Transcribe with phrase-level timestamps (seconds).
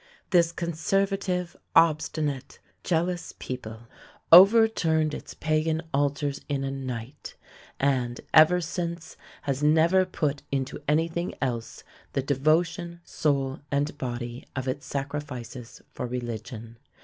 [0.31, 3.81] This conservative, obstinate, jealous people
[4.31, 7.35] overturned its pagan altars in a night,
[7.79, 11.83] and, ever since, has never put into anything else
[12.13, 16.77] the devotion, soul and body, of its sacrifices for religion.